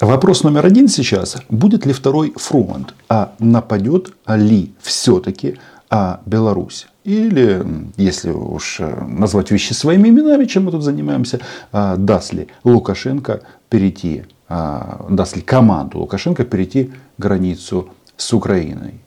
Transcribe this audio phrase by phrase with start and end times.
[0.00, 1.36] Вопрос номер один сейчас.
[1.50, 2.94] Будет ли второй фронт?
[3.10, 5.58] А нападет ли все-таки
[5.90, 6.86] а Беларусь?
[7.04, 11.40] Или, если уж э, назвать вещи своими именами, чем мы тут занимаемся,
[11.72, 19.00] а, даст ли Лукашенко перейти, а, даст ли команду Лукашенко перейти границу с Украиной?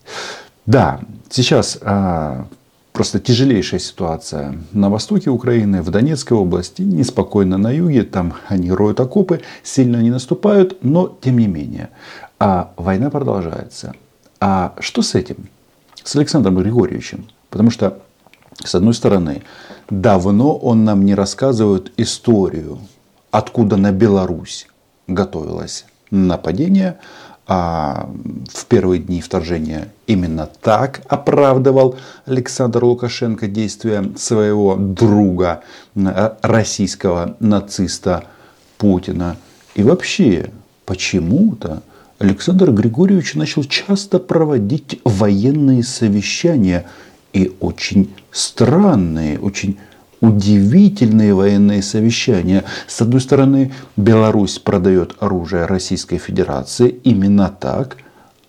[0.66, 1.00] Да,
[1.30, 2.46] сейчас а,
[2.94, 9.00] просто тяжелейшая ситуация на востоке Украины, в Донецкой области, неспокойно на юге, там они роют
[9.00, 11.90] окопы, сильно не наступают, но тем не менее.
[12.38, 13.94] А война продолжается.
[14.40, 15.48] А что с этим?
[16.04, 17.26] С Александром Григорьевичем.
[17.50, 17.98] Потому что,
[18.64, 19.42] с одной стороны,
[19.90, 22.78] давно он нам не рассказывает историю,
[23.32, 24.68] откуда на Беларусь
[25.08, 27.00] готовилось нападение,
[27.46, 28.08] а
[28.52, 35.62] в первые дни вторжения именно так оправдывал Александр Лукашенко действия своего друга,
[35.94, 38.24] э, российского нациста
[38.78, 39.36] Путина.
[39.74, 40.50] И вообще,
[40.86, 41.82] почему-то
[42.18, 46.86] Александр Григорьевич начал часто проводить военные совещания
[47.32, 49.78] и очень странные, очень
[50.24, 52.64] удивительные военные совещания.
[52.86, 57.98] С одной стороны, Беларусь продает оружие Российской Федерации именно так,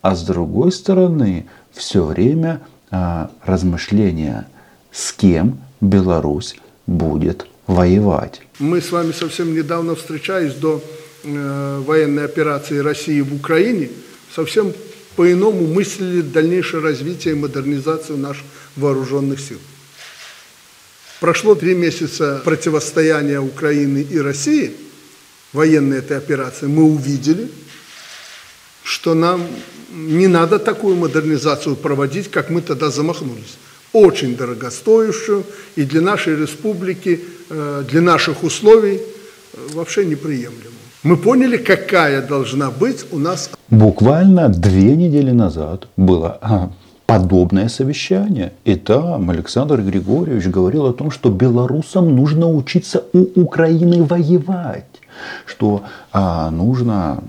[0.01, 4.47] а с другой стороны, все время а, размышления,
[4.91, 6.55] с кем Беларусь
[6.87, 8.41] будет воевать.
[8.59, 10.81] Мы с вами совсем недавно встречались до
[11.23, 13.89] э, военной операции России в Украине,
[14.33, 14.71] совсем
[15.15, 18.45] по-иному мыслили дальнейшее развитие и модернизацию наших
[18.75, 19.57] вооруженных сил.
[21.19, 24.73] Прошло три месяца противостояния Украины и России,
[25.53, 27.49] военной этой операции, мы увидели,
[28.83, 29.41] что нам
[29.91, 33.57] не надо такую модернизацию проводить, как мы тогда замахнулись.
[33.93, 35.45] Очень дорогостоящую
[35.77, 40.71] и для нашей республики, э, для наших условий э, вообще неприемлемую.
[41.03, 43.49] Мы поняли, какая должна быть у нас...
[43.69, 46.39] Буквально две недели назад было
[47.05, 48.53] подобное совещание.
[48.63, 54.85] И там Александр Григорьевич говорил о том, что белорусам нужно учиться у Украины воевать,
[55.45, 57.23] что а, нужно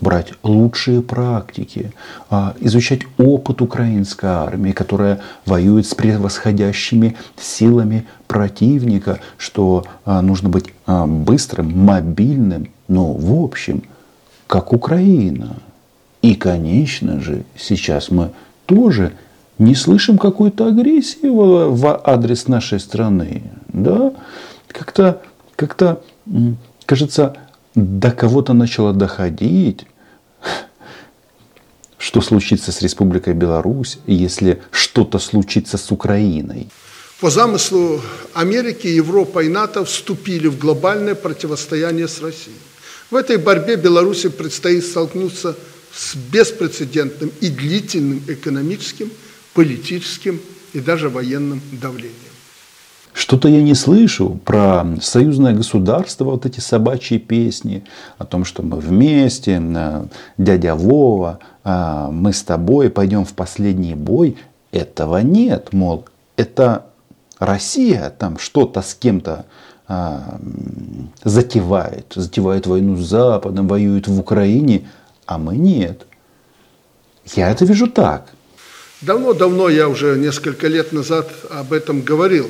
[0.00, 1.92] брать лучшие практики,
[2.30, 10.66] а, изучать опыт украинской армии, которая воюет с превосходящими силами противника, что а, нужно быть
[10.86, 13.82] а, быстрым, мобильным, но в общем,
[14.46, 15.56] как Украина.
[16.22, 18.30] И, конечно же, сейчас мы
[18.66, 19.12] тоже
[19.58, 23.42] не слышим какой-то агрессии в, в адрес нашей страны.
[23.68, 24.12] Да?
[24.68, 25.22] Как-то,
[25.56, 26.02] как-то,
[26.84, 27.36] кажется,
[27.74, 29.86] до кого-то начало доходить,
[31.98, 36.68] что случится с Республикой Беларусь, если что-то случится с Украиной.
[37.20, 38.00] По замыслу
[38.34, 42.56] Америки, Европа и НАТО вступили в глобальное противостояние с Россией.
[43.10, 45.56] В этой борьбе Беларуси предстоит столкнуться с
[46.32, 49.10] беспрецедентным и длительным экономическим,
[49.54, 50.40] политическим
[50.72, 52.14] и даже военным давлением.
[53.12, 57.82] Что-то я не слышу про союзное государство, вот эти собачьи песни
[58.18, 59.62] о том, что мы вместе,
[60.36, 64.36] дядя Вова, а, мы с тобой пойдем в последний бой.
[64.70, 66.04] Этого нет, мол,
[66.36, 66.86] это
[67.38, 69.46] Россия там что-то с кем-то
[69.88, 70.38] а,
[71.24, 74.88] затевает, затевает войну с Западом, воюет в Украине,
[75.26, 76.06] а мы нет.
[77.34, 78.28] Я это вижу так.
[79.02, 82.48] Давно-давно я уже несколько лет назад об этом говорил.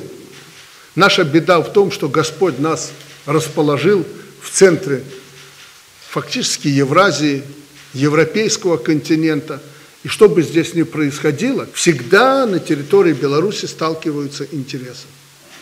[0.95, 2.91] Наша беда в том, что Господь нас
[3.25, 4.05] расположил
[4.41, 5.03] в центре
[6.09, 7.43] фактически Евразии,
[7.93, 9.61] европейского континента.
[10.03, 15.07] И что бы здесь ни происходило, всегда на территории Беларуси сталкиваются интересы.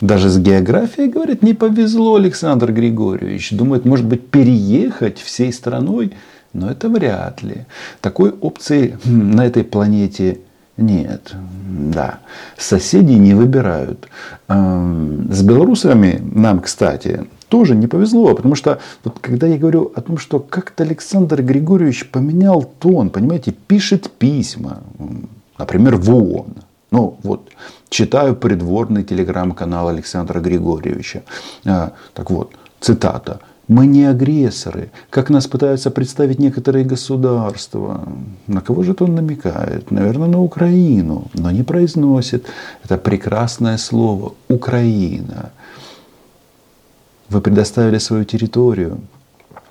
[0.01, 3.51] Даже с географией, говорит, не повезло Александр Григорьевич.
[3.51, 6.13] Думает, может быть, переехать всей страной–
[6.55, 7.65] но это вряд ли.
[8.01, 10.39] Такой опции на этой планете
[10.77, 11.35] нет.
[11.69, 12.19] Да.
[12.57, 14.07] Соседей не выбирают.
[14.47, 20.17] С белорусами нам, кстати, тоже не повезло, потому что вот когда я говорю о том,
[20.17, 24.81] что как-то Александр Григорьевич поменял тон, понимаете, пишет письма,
[25.57, 26.55] например, в ООН.
[26.91, 27.49] Ну вот,
[27.89, 31.23] читаю придворный телеграм-канал Александра Григорьевича.
[31.65, 33.39] А, так вот, цитата.
[33.67, 38.07] Мы не агрессоры, как нас пытаются представить некоторые государства.
[38.47, 39.91] На кого же это он намекает?
[39.91, 42.45] Наверное, на Украину, но не произносит
[42.83, 45.51] это прекрасное слово «Украина».
[47.29, 48.99] Вы предоставили свою территорию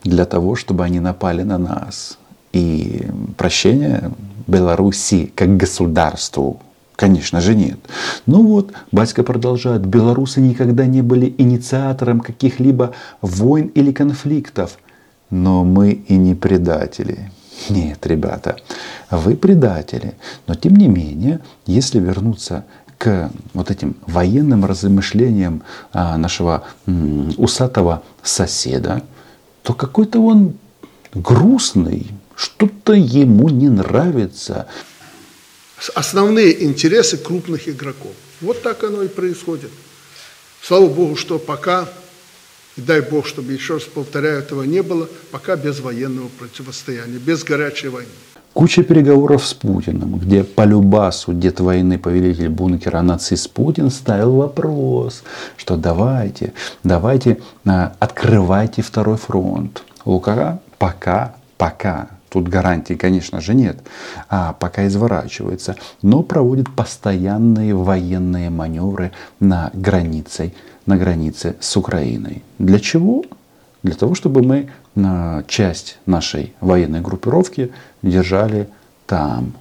[0.02, 2.18] для того, чтобы они напали на нас.
[2.52, 3.06] И
[3.36, 4.10] прощение
[4.48, 6.60] Беларуси как государству
[6.96, 7.78] Конечно же нет.
[8.26, 9.84] Ну вот, батька продолжает.
[9.84, 14.78] Белорусы никогда не были инициатором каких-либо войн или конфликтов.
[15.30, 17.32] но мы и не предатели.
[17.68, 18.56] Нет, ребята,
[19.10, 20.14] вы предатели.
[20.46, 22.64] Но тем не менее, если вернуться
[22.98, 25.62] к вот этим военным размышлениям
[25.92, 26.64] а, нашего
[27.36, 29.02] усатого соседа,
[29.62, 30.54] то какой-то он
[31.14, 32.06] грустный,
[32.36, 34.66] что-то ему не нравится.
[35.94, 38.12] Основные интересы крупных игроков.
[38.40, 39.70] Вот так оно и происходит.
[40.62, 41.88] Слава Богу, что пока,
[42.76, 47.44] и дай Бог, чтобы еще раз повторяю, этого не было, пока без военного противостояния, без
[47.44, 48.08] горячей войны.
[48.54, 55.24] Куча переговоров с Путиным, где по любасу дед войны, повелитель бункера нацист Путин ставил вопрос,
[55.56, 56.52] что давайте,
[56.84, 59.82] давайте, а, открывайте второй фронт.
[60.04, 63.78] Лука пока, пока, тут гарантий, конечно же, нет,
[64.28, 70.52] а пока изворачивается, но проводит постоянные военные маневры на границе,
[70.84, 72.42] на границе с Украиной.
[72.58, 73.24] Для чего?
[73.84, 74.68] Для того, чтобы мы
[75.46, 77.70] часть нашей военной группировки
[78.02, 78.68] держали
[79.06, 79.52] там.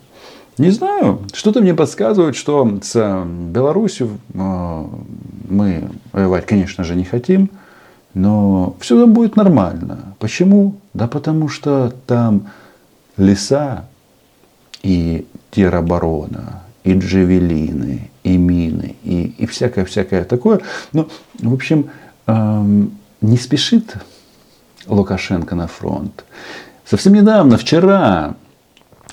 [0.57, 4.85] Не знаю, что-то мне подсказывает, что с Беларусью э,
[5.49, 7.49] мы воевать, конечно же, не хотим,
[8.13, 10.15] но все там будет нормально.
[10.19, 10.75] Почему?
[10.93, 12.47] Да потому что там
[13.17, 13.85] леса
[14.81, 20.61] и тероборона, и джевелины, и мины, и, и всякое-всякое такое.
[20.91, 21.07] Но,
[21.39, 21.89] в общем,
[22.27, 23.95] эм, не спешит
[24.87, 26.25] Лукашенко на фронт.
[26.85, 28.35] Совсем недавно, вчера,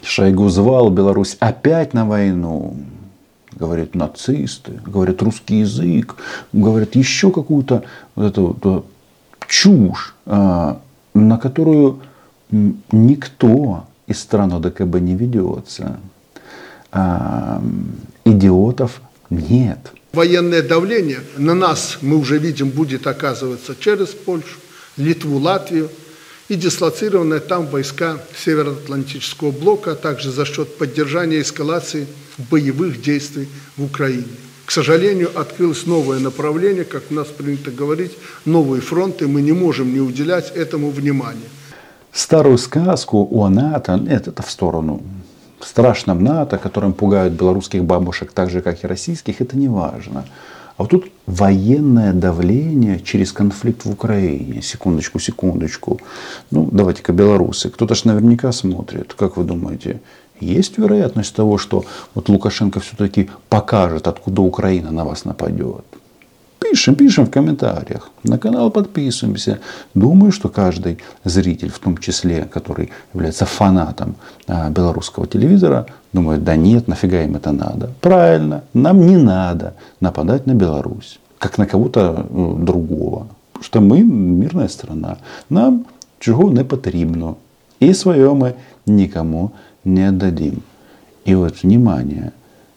[0.02, 2.76] Шойгу звал Беларусь опять на войну.
[3.52, 6.16] Говорит, нацисты, говорят, русский язык,
[6.52, 8.86] говорят, еще какую-то вот эту вот,
[9.46, 10.80] чушь, а,
[11.12, 12.00] на которую
[12.50, 16.00] никто из стран ОДКБ не ведется.
[16.90, 17.62] А,
[18.24, 19.78] идиотов нет.
[20.12, 24.58] Военное давление на нас, мы уже видим, будет оказываться через Польшу,
[24.96, 25.88] Литву, Латвию
[26.48, 32.08] и дислоцированные там войска Североатлантического блока, а также за счет поддержания эскалации
[32.50, 34.24] боевых действий в Украине.
[34.66, 38.12] К сожалению, открылось новое направление, как у нас принято говорить,
[38.44, 41.48] новые фронты, мы не можем не уделять этому внимания.
[42.12, 45.00] Старую сказку о НАТО, нет, это в сторону,
[45.60, 50.24] страшном НАТО, которым пугают белорусских бабушек так же, как и российских, это не важно.
[50.76, 54.62] А вот тут военное давление через конфликт в Украине.
[54.62, 56.00] Секундочку, секундочку.
[56.50, 57.68] Ну, давайте-ка белорусы.
[57.68, 59.12] Кто-то ж наверняка смотрит.
[59.12, 60.00] Как вы думаете,
[60.40, 61.84] есть вероятность того, что
[62.14, 65.84] вот Лукашенко все-таки покажет, откуда Украина на вас нападет?
[66.70, 68.10] Пишем, пишем в комментариях.
[68.22, 69.58] На канал подписываемся.
[69.94, 74.14] Думаю, что каждый зритель, в том числе, который является фанатом
[74.46, 77.90] а, белорусского телевизора, думает, да нет, нафига им это надо.
[78.00, 83.26] Правильно, нам не надо нападать на Беларусь, как на кого-то ну, другого.
[83.52, 85.16] Потому что мы мирная страна.
[85.48, 85.86] Нам
[86.20, 87.34] чего не потрібно.
[87.80, 88.54] И свое мы
[88.86, 89.50] никому
[89.84, 90.62] не отдадим.
[91.24, 92.32] И вот, внимание,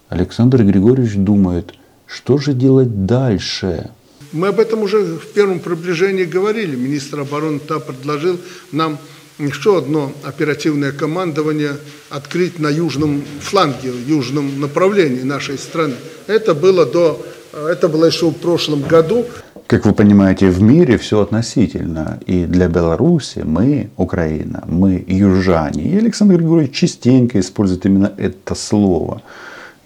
[0.10, 1.75] Александр Григорьевич думает–
[2.08, 3.90] что же делать дальше?
[4.32, 6.76] Мы об этом уже в первом приближении говорили.
[6.76, 8.40] Министр обороны ТА предложил
[8.72, 8.98] нам
[9.38, 11.78] еще одно оперативное командование
[12.10, 15.96] открыть на южном фланге, южном направлении нашей страны.
[16.28, 17.24] Это было, до,
[17.54, 19.26] это было еще в прошлом году.
[19.68, 22.20] Как вы понимаете, в мире все относительно.
[22.26, 25.84] И для Беларуси мы, Украина, мы южане.
[25.94, 29.22] И Александр Григорьевич частенько использует именно это слово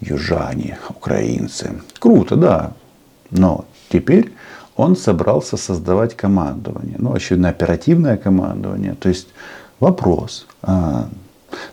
[0.00, 1.72] южане, украинцы.
[1.98, 2.72] Круто, да.
[3.30, 4.32] Но теперь
[4.76, 6.96] он собрался создавать командование.
[6.98, 8.94] Ну, очевидно, оперативное командование.
[8.94, 9.28] То есть
[9.80, 11.08] вопрос, а,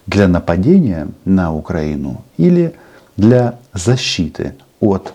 [0.08, 2.74] для нападения на Украину или
[3.18, 5.14] для защиты от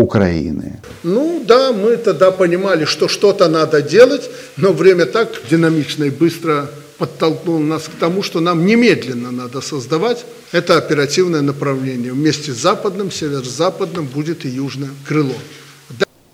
[0.00, 0.80] Украины?
[1.02, 6.68] Ну да, мы тогда понимали, что что-то надо делать, но время так динамично и быстро
[6.98, 12.12] подтолкнул нас к тому, что нам немедленно надо создавать это оперативное направление.
[12.12, 15.34] Вместе с западным, северо-западным будет и южное крыло.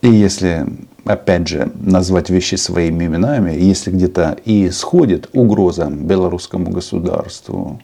[0.02, 0.66] И если,
[1.04, 7.80] опять же, назвать вещи своими именами, если где-то и сходит угроза белорусскому государству,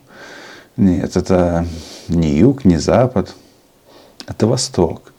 [0.76, 1.66] нет, это
[2.08, 3.34] не юг, не запад,
[4.26, 5.11] это восток.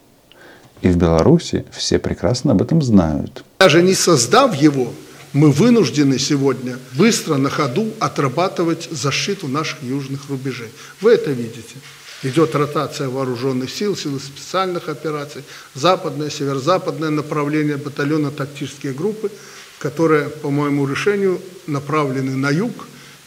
[0.83, 3.45] И в Беларуси все прекрасно об этом знают.
[3.59, 4.93] Даже не создав его,
[5.31, 10.67] мы вынуждены сегодня быстро на ходу отрабатывать защиту наших южных рубежей.
[10.99, 11.75] Вы это видите.
[12.21, 19.31] Идет ротация вооруженных сил, силы специальных операций, западное, северо-западное направление батальона тактические группы,
[19.79, 22.73] которые, по моему решению, направлены на юг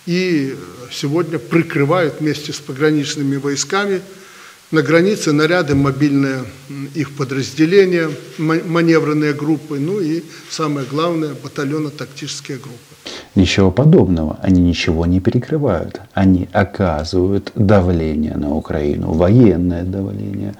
[0.05, 0.57] и
[0.93, 4.03] сегодня прикрывают вместе с пограничными войсками
[4.73, 6.41] На границе наряды, мобильные
[6.97, 8.09] их подразделения,
[8.39, 12.95] маневренные группы, ну и самое главное, батальонно-тактические группы.
[13.37, 14.41] Ничего подобного.
[14.43, 16.01] Они ничего не перекрывают.
[16.15, 20.55] Они оказывают давление на Украину, военное давление,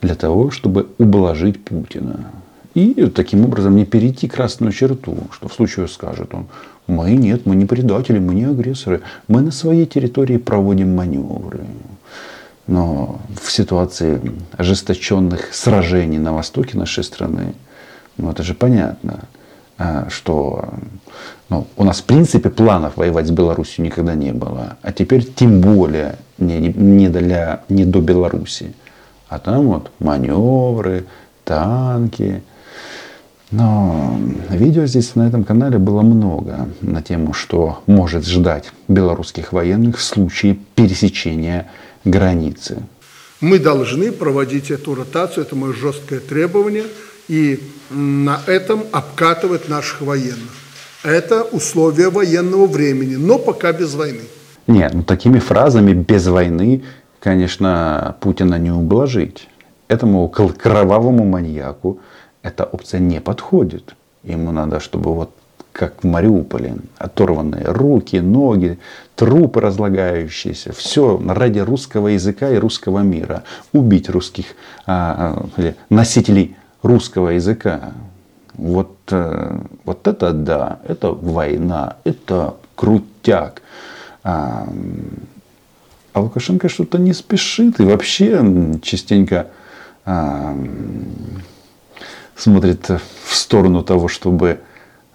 [0.00, 2.32] для того, чтобы ублажить Путина.
[2.74, 6.46] И таким образом не перейти красную черту, что в случае скажет он,
[6.88, 11.60] мы нет, мы не предатели, мы не агрессоры, мы на своей территории проводим маневры.
[12.66, 14.20] Но в ситуации
[14.56, 17.54] ожесточенных сражений на востоке нашей страны,
[18.16, 19.24] ну это же понятно,
[19.78, 20.68] а, что
[21.48, 24.76] ну, у нас в принципе планов воевать с Беларусью никогда не было.
[24.82, 28.74] А теперь тем более не, не, для, не до Беларуси.
[29.28, 31.06] А там вот маневры,
[31.44, 32.42] танки.
[33.50, 34.16] Но
[34.48, 40.02] видео здесь на этом канале было много на тему, что может ждать белорусских военных в
[40.02, 41.68] случае пересечения
[42.04, 42.82] границы.
[43.40, 46.84] Мы должны проводить эту ротацию, это мое жесткое требование,
[47.28, 50.50] и на этом обкатывать наших военных.
[51.02, 54.20] Это условия военного времени, но пока без войны.
[54.66, 56.84] Нет, ну такими фразами без войны,
[57.18, 59.48] конечно, Путина не ублажить.
[59.88, 61.98] Этому кровавому маньяку
[62.42, 63.94] эта опция не подходит.
[64.22, 65.30] Ему надо, чтобы вот
[65.72, 66.76] как в Мариуполе.
[66.98, 68.78] Оторванные руки, ноги,
[69.16, 70.72] трупы разлагающиеся.
[70.72, 73.42] Все ради русского языка и русского мира.
[73.72, 74.46] Убить русских
[74.86, 77.92] а, а носителей русского языка.
[78.54, 83.62] Вот, э, вот это да, это война, это крутяк.
[84.24, 84.68] А,
[86.12, 89.48] а Лукашенко что-то не спешит и вообще частенько
[90.04, 90.54] а,
[92.36, 94.60] смотрит в сторону того, чтобы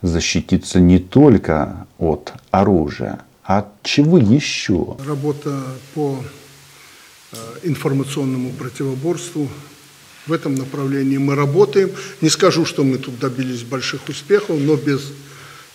[0.02, 4.98] защититься не только от оружия, а от чего еще?
[5.06, 5.64] Работа
[5.96, 6.22] по
[7.32, 9.50] э, информационному противоборству.
[10.28, 11.92] В этом направлении мы работаем.
[12.22, 15.14] Не скажу, что мы тут добились больших успехов, но без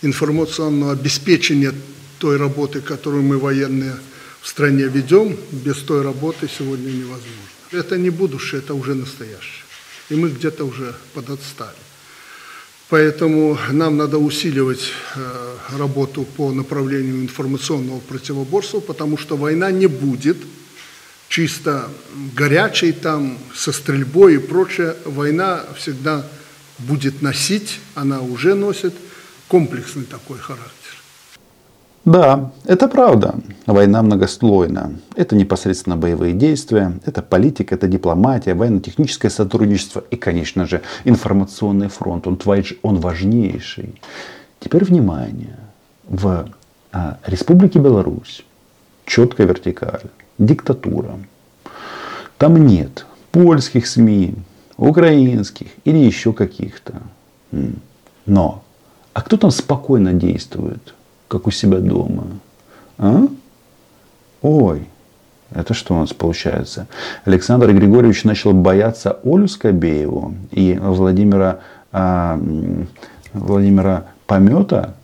[0.03, 1.73] информационного обеспечения
[2.19, 3.95] той работы, которую мы военные
[4.43, 7.31] в стране ведем, без той работы сегодня невозможно.
[7.71, 9.65] Это не будущее, это уже настоящее.
[10.11, 11.82] И мы где-то уже подотстали.
[12.93, 20.37] Поэтому нам надо усиливать э, работу по направлению информационного противоборства, потому что война не будет
[21.31, 21.89] чисто
[22.37, 24.95] горячей там, со стрельбой и прочее.
[25.07, 26.27] Война всегда
[26.81, 28.93] будет носить, она уже носит
[29.49, 31.02] комплексный такой характер.
[32.05, 33.37] Да, это правда.
[33.67, 34.93] Война многослойна.
[35.15, 42.27] Это непосредственно боевые действия, это политика, это дипломатия, военно-техническое сотрудничество и, конечно же, информационный фронт.
[42.27, 42.39] Он,
[42.83, 44.01] он важнейший.
[44.59, 45.59] Теперь внимание.
[46.09, 46.49] В
[46.91, 48.45] а, Республике Беларусь
[49.07, 50.03] четкая вертикаль,
[50.39, 51.19] диктатура.
[52.39, 54.35] Там нет польских СМИ,
[54.77, 57.03] украинских или еще каких-то.
[58.27, 58.65] Но,
[59.13, 60.95] а кто там спокойно действует?
[61.33, 62.27] Как у себя дома.
[62.99, 63.27] А?
[64.43, 64.83] Ой,
[65.51, 66.89] это что у нас получается?
[67.25, 71.61] Александр Григорьевич начал бояться Олю Скобееву и Владимира,
[71.91, 72.39] а,
[73.33, 74.95] Владимира Помета.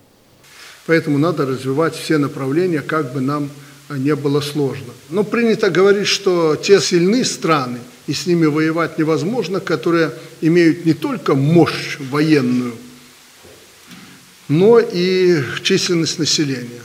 [0.86, 3.48] Поэтому надо развивать все направления, как бы нам
[3.88, 4.92] не было сложно.
[5.08, 10.10] Но принято говорить, что те сильные страны, и с ними воевать невозможно, которые
[10.42, 12.74] имеют не только мощь военную–
[14.48, 16.82] но и численность населения.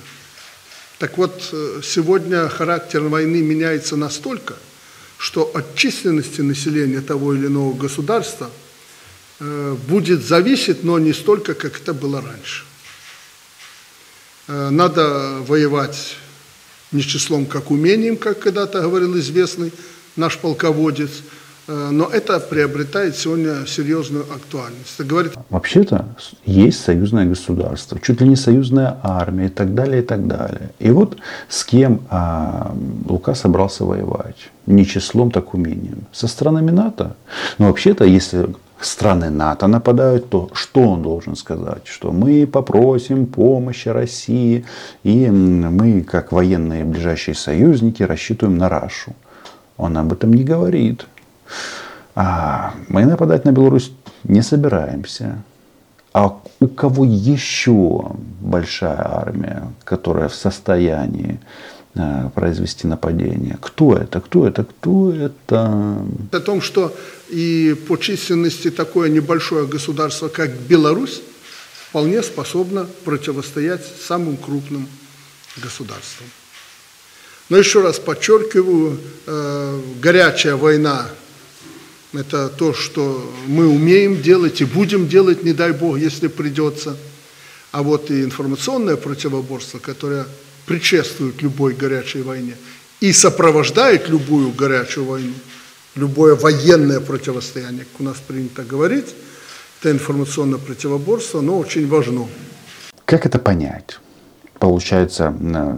[1.00, 4.55] Так вот, э, сегодня характер войны меняется настолько,
[5.17, 8.50] что от численности населения того или иного государства
[9.39, 12.65] э, будет зависеть, но не столько, как это было раньше.
[14.48, 16.17] Э, надо воевать
[16.91, 19.72] не числом, как умением, как когда-то говорил известный
[20.15, 21.12] наш полководец–
[21.67, 24.96] но это приобретает сегодня серьезную актуальность.
[24.98, 25.34] Это говорит...
[25.50, 26.05] Вообще-то
[26.46, 30.72] есть союзное государство, чуть ли не союзная армия и так далее, и так далее.
[30.79, 31.17] И вот
[31.48, 32.75] с кем а,
[33.08, 34.50] Лука собрался воевать?
[34.65, 36.05] Не числом, так умением.
[36.12, 37.15] Со странами НАТО.
[37.58, 38.48] Но вообще-то, если
[38.86, 41.88] страны НАТО нападают, то что он должен сказать?
[41.88, 44.65] Что мы попросим помощи России,
[45.03, 49.13] и мы, как военные ближайшие союзники, рассчитываем на Рашу.
[49.77, 51.05] Он об этом не говорит.
[52.15, 53.91] А мы нападать на Беларусь
[54.24, 55.43] не собираемся.
[56.13, 61.39] А у кого еще большая армия, которая в состоянии
[61.95, 63.57] э, произвести нападение?
[63.60, 64.22] Кто это?
[64.22, 64.63] Кто это?
[64.63, 66.05] Кто это?
[66.31, 66.95] О том, что
[67.29, 71.24] и по численности такое небольшое государство, как Беларусь,
[71.89, 74.88] вполне способно противостоять самым крупным
[75.57, 76.27] государствам.
[77.50, 81.07] Но еще раз подчеркиваю, э, горячая война–
[82.13, 86.96] это то, что мы умеем делать и будем делать, не дай бог, если придется.
[87.72, 90.25] А вот и информационное противоборство, которое
[90.65, 92.55] предшествует любой горячей войне
[93.00, 95.34] и сопровождает любую горячую войну,
[95.96, 99.13] любое военное противостояние, как у нас принято говорить,
[99.79, 102.27] это информационное противоборство, но очень важно.
[103.05, 104.00] Как это понять?
[104.60, 105.36] Получается,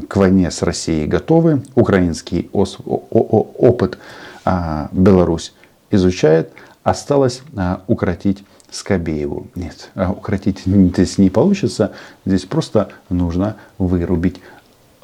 [0.07, 3.97] к войне с Россией готовы, украинский опыт
[4.43, 5.53] а, Беларусь
[5.95, 6.51] изучает,
[6.83, 9.47] осталось а, укротить Скобееву.
[9.55, 11.91] Нет, а укротить здесь не получится,
[12.25, 14.41] здесь просто нужно вырубить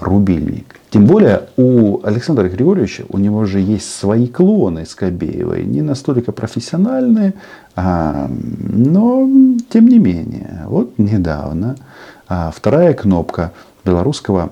[0.01, 0.75] рубильник.
[0.89, 7.35] Тем более у Александра Григорьевича, у него же есть свои клоны Скобеевой, не настолько профессиональные,
[7.75, 9.29] а, но
[9.69, 10.63] тем не менее.
[10.65, 11.77] Вот недавно
[12.27, 13.53] а, вторая кнопка
[13.85, 14.51] белорусского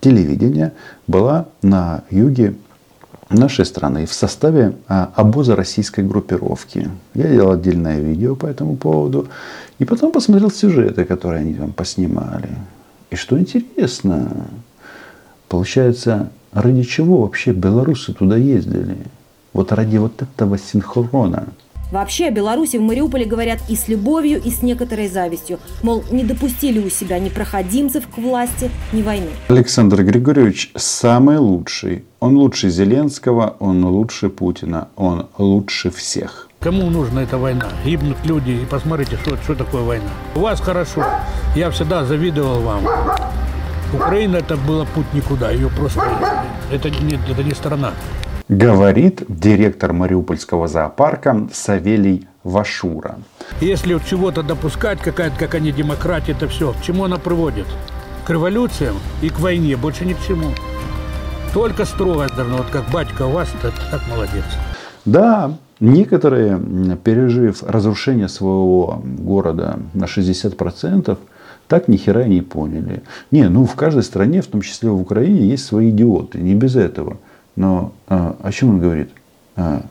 [0.00, 0.72] телевидения
[1.06, 2.54] была на юге
[3.30, 6.88] нашей страны в составе а, обоза российской группировки.
[7.14, 9.28] Я делал отдельное видео по этому поводу.
[9.78, 12.50] И потом посмотрел сюжеты, которые они там поснимали.
[13.10, 14.46] И что интересно,
[15.48, 18.96] получается, ради чего вообще белорусы туда ездили?
[19.52, 21.48] Вот ради вот этого синхрона.
[21.94, 25.60] Вообще о Беларуси в Мариуполе говорят и с любовью, и с некоторой завистью.
[25.84, 29.28] Мол, не допустили у себя ни проходимцев к власти, ни войны.
[29.46, 32.02] Александр Григорьевич самый лучший.
[32.18, 36.48] Он лучше Зеленского, он лучше Путина, он лучше всех.
[36.58, 37.68] Кому нужна эта война?
[37.84, 40.10] Гибнут люди, и посмотрите, что, что такое война.
[40.34, 41.04] У вас хорошо.
[41.54, 42.88] Я всегда завидовал вам.
[43.92, 45.52] Украина это было путь никуда.
[45.52, 46.02] Ее просто...
[46.72, 47.92] Это не, это не страна.
[48.48, 53.16] Говорит директор Мариупольского зоопарка Савелий Вашура.
[53.62, 57.66] Если чего-то допускать, какая-то, как они демократия, это все, к чему она приводит?
[58.26, 60.50] К революциям и к войне, больше ни к чему.
[61.54, 64.44] Только строгость должна, вот как батька у вас, это так молодец.
[65.06, 66.60] Да, Некоторые,
[67.02, 71.18] пережив разрушение своего города на 60%,
[71.66, 73.02] так ни хера и не поняли.
[73.30, 76.38] Не, ну в каждой стране, в том числе в Украине, есть свои идиоты.
[76.38, 77.18] Не без этого.
[77.56, 79.10] Но а, о чем он говорит?
[79.56, 79.84] А,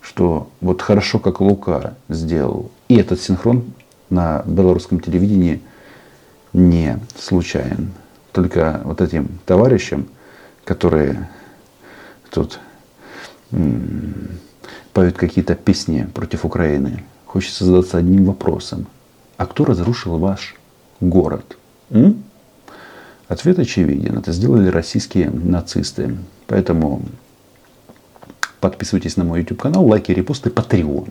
[0.00, 2.70] что вот хорошо, как Лука сделал.
[2.88, 3.72] И этот синхрон
[4.10, 5.60] на белорусском телевидении
[6.52, 7.92] не случайен.
[8.32, 10.08] Только вот этим товарищам,
[10.64, 11.28] которые
[12.30, 12.60] тут
[14.92, 18.86] поют какие-то песни против Украины, хочется задаться одним вопросом.
[19.36, 20.56] А кто разрушил ваш
[21.00, 21.56] город?
[21.90, 22.24] М?
[23.27, 24.17] Ответ очевиден.
[24.17, 26.15] Это сделали российские нацисты.
[26.47, 27.01] Поэтому
[28.59, 31.07] подписывайтесь на мой YouTube канал, лайки, репосты, Patreon.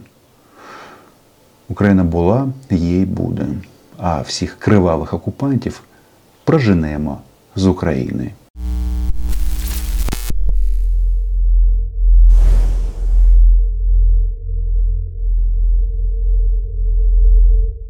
[1.69, 3.47] Україна була, їй буде.
[3.99, 5.83] А всіх кривавих окупантів
[6.45, 7.21] проженемо
[7.57, 8.33] з України.